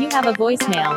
[0.00, 0.96] You have a voicemail.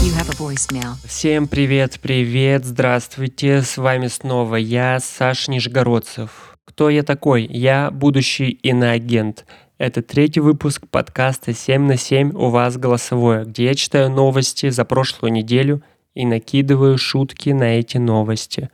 [0.00, 0.94] You have a voicemail.
[1.04, 6.56] Всем привет, привет, здравствуйте, с вами снова я, Саш Нижегородцев.
[6.64, 7.46] Кто я такой?
[7.46, 9.44] Я будущий иноагент.
[9.78, 14.84] Это третий выпуск подкаста 7 на 7 у вас голосовое, где я читаю новости за
[14.84, 15.82] прошлую неделю
[16.14, 18.70] и накидываю шутки на эти новости.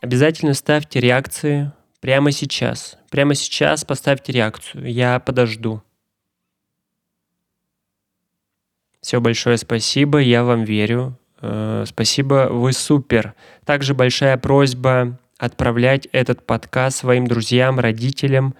[0.00, 2.96] Обязательно ставьте реакции прямо сейчас.
[3.10, 5.82] Прямо сейчас поставьте реакцию, я подожду.
[9.00, 11.18] Все большое спасибо, я вам верю.
[11.42, 13.34] Э, Спасибо, вы супер.
[13.64, 18.54] Также большая просьба отправлять этот подкаст своим друзьям, родителям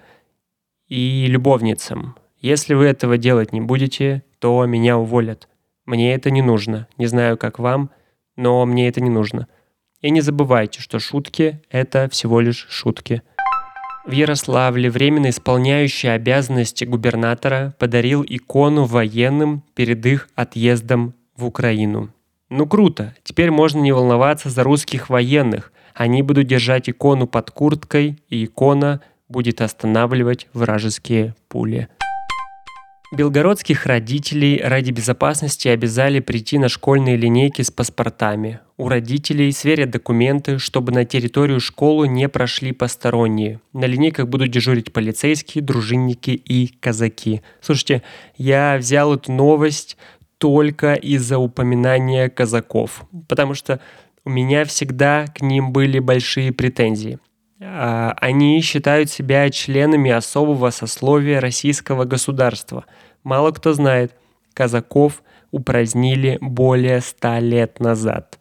[0.89, 2.17] и любовницам.
[2.39, 5.47] Если вы этого делать не будете, то меня уволят.
[5.85, 6.87] Мне это не нужно.
[6.97, 7.89] Не знаю, как вам,
[8.35, 9.47] но мне это не нужно.
[10.01, 13.21] И не забывайте, что шутки– это всего лишь шутки.
[14.05, 22.09] В Ярославле временно исполняющий обязанности губернатора подарил икону военным перед их отъездом в Украину.
[22.49, 25.71] Ну круто, теперь можно не волноваться за русских военных.
[25.93, 31.87] Они будут держать икону под курткой, и икона будет останавливать вражеские пули.
[33.13, 38.59] Белгородских родителей ради безопасности обязали прийти на школьные линейки с паспортами.
[38.75, 43.61] У родителей сверят документы, чтобы на территорию школы не прошли посторонние.
[43.71, 47.43] На линейках будут дежурить полицейские, дружинники и казаки.
[47.61, 48.01] Слушайте,
[48.35, 49.95] я взял эту новость
[50.39, 53.79] только из-за упоминания казаков, потому что
[54.25, 57.19] у меня всегда к ним были большие претензии.
[57.65, 62.85] А, Они считают себя членами особого сословия российского государства.
[63.23, 64.13] Мало кто знает,
[64.53, 68.39] казаков упразднили более ста лет назад.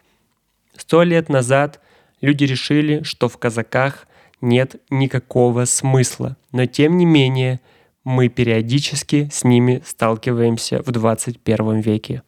[0.77, 1.81] Сто лет назад
[2.21, 4.07] люди решили, что в казаках
[4.41, 7.61] нет никакого смысла, но тем не менее
[8.05, 12.23] мы периодически с ними сталкиваемся в 21 веке.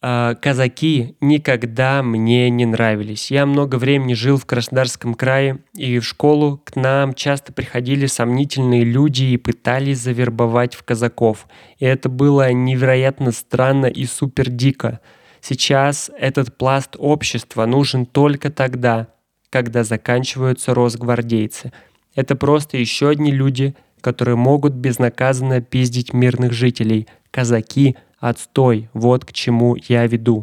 [0.00, 3.32] А, казаки никогда мне не нравились.
[3.32, 8.84] Я много времени жил в Краснодарском крае, и в школу к нам часто приходили сомнительные
[8.84, 11.48] люди и пытались завербовать в казаков.
[11.78, 15.00] И это было невероятно странно и супер дико.
[15.40, 19.08] Сейчас этот пласт общества нужен только тогда,
[19.50, 21.72] когда заканчиваются росгвардейцы.
[22.14, 27.08] Это просто еще одни люди, которые могут безнаказанно пиздить мирных жителей.
[27.32, 30.42] Казаки– Отстой, вот к чему я веду.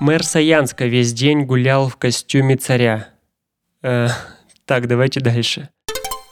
[0.00, 3.08] Мэр Саянска весь день гулял в костюме царя.
[3.82, 4.08] Э,
[4.64, 5.70] так, давайте дальше.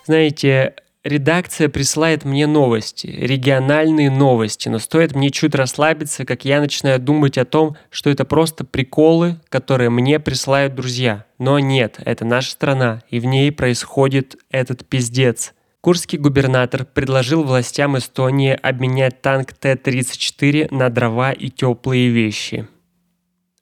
[0.06, 7.00] Знаете, редакция присылает мне новости, региональные новости, но стоит мне чуть расслабиться, как я начинаю
[7.00, 11.24] думать о том, что это просто приколы, которые мне присылают друзья.
[11.38, 15.54] Но нет, это наша страна, и в ней происходит этот пиздец.
[15.86, 22.66] Курский губернатор предложил властям Эстонии обменять танк Т-34 на дрова и теплые вещи.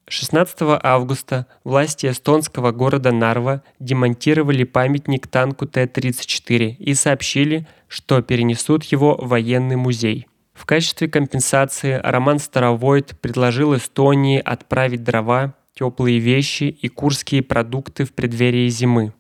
[0.08, 9.18] 16 августа власти эстонского города Нарва демонтировали памятник танку Т-34 и сообщили, что перенесут его
[9.20, 10.26] в военный музей.
[10.54, 18.14] В качестве компенсации Роман Старовойт предложил Эстонии отправить дрова, теплые вещи и курские продукты в
[18.14, 19.12] преддверии зимы.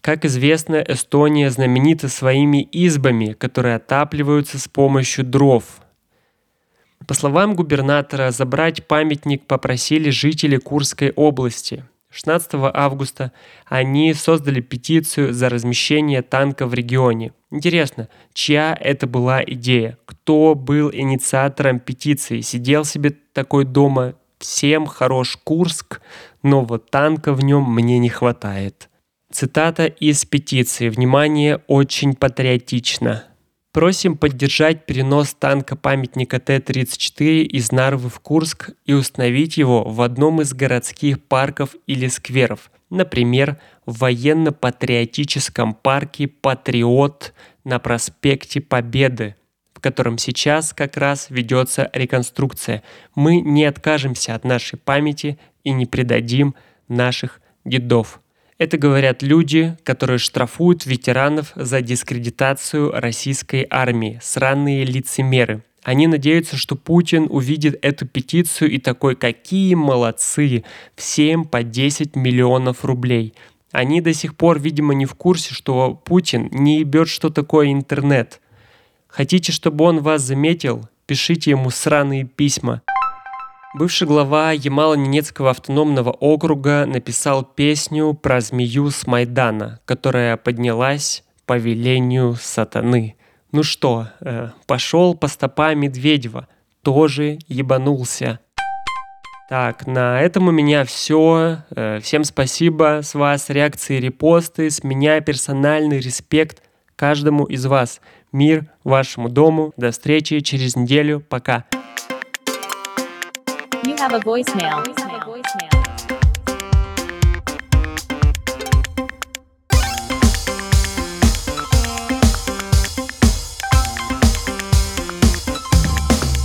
[0.00, 5.64] Как известно, Эстония знаменита своими избами, которые отапливаются с помощью дров.
[7.06, 11.84] По словам губернатора, забрать памятник попросили жители Курской области.
[12.10, 13.32] 16 августа
[13.66, 17.32] они создали петицию за размещение танка в регионе.
[17.50, 19.98] Интересно, чья это была идея?
[20.06, 22.40] Кто был инициатором петиции?
[22.40, 26.00] Сидел себе такой дома, всем хорош Курск,
[26.42, 28.88] но вот танка в нем мне не хватает.
[29.30, 30.88] Цитата из петиции.
[30.88, 33.24] Внимание, очень патриотично.
[33.72, 40.40] Просим поддержать перенос танка памятника Т-34 из Нарвы в Курск и установить его в одном
[40.40, 42.70] из городских парков или скверов.
[42.88, 47.34] Например, в военно-патриотическом парке «Патриот»
[47.64, 49.36] на проспекте Победы,
[49.74, 52.82] в котором сейчас как раз ведется реконструкция.
[53.14, 56.54] Мы не откажемся от нашей памяти и не предадим
[56.88, 58.22] наших дедов.
[58.58, 65.62] Это говорят люди, которые штрафуют ветеранов за дискредитацию российской армии, сраные лицемеры.
[65.84, 70.64] Они надеются, что Путин увидит эту петицию и такой, какие молодцы,
[70.96, 73.32] всем по 10 миллионов рублей.
[73.70, 78.40] Они до сих пор, видимо, не в курсе, что Путин не ебет, что такое интернет.
[79.06, 80.88] Хотите, чтобы он вас заметил?
[81.06, 82.82] Пишите ему сраные письма.
[83.74, 92.34] Бывший глава Ямало-Ненецкого автономного округа написал песню про змею с Майдана, которая поднялась по велению
[92.40, 93.16] сатаны.
[93.52, 96.48] Ну что, э, пошел по стопам Медведева,
[96.82, 98.40] тоже ебанулся.
[99.50, 101.58] Так, на этом у меня все.
[102.02, 104.70] Всем спасибо с вас, реакции, репосты.
[104.70, 106.62] С меня персональный респект
[106.96, 108.00] каждому из вас.
[108.32, 109.72] Мир вашему дому.
[109.76, 111.20] До встречи через неделю.
[111.20, 111.64] Пока.
[113.88, 114.86] You have a voicemail.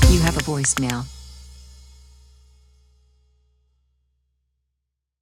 [0.09, 1.05] You have a voicemail.